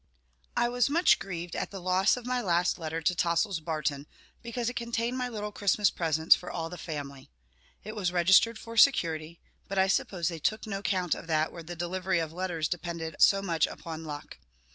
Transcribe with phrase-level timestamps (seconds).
[0.57, 4.07] I was much grieved at the loss of my last letter to Tossil's Barton,
[4.41, 7.29] because it contained my little Christmas presents for all the family.
[7.83, 11.61] It was registered for security, but I suppose they "took no count" of that where
[11.61, 14.39] the delivery of letters depended so much upon luck.